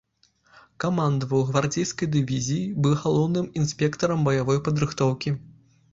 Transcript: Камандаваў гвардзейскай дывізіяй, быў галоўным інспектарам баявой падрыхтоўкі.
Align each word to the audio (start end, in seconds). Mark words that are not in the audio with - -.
Камандаваў 0.83 1.43
гвардзейскай 1.49 2.09
дывізіяй, 2.15 2.65
быў 2.85 2.97
галоўным 3.03 3.45
інспектарам 3.61 4.19
баявой 4.29 4.59
падрыхтоўкі. 4.69 5.29